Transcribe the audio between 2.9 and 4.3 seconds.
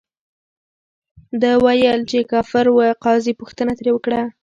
قاضي پوښتنه ترې وکړه،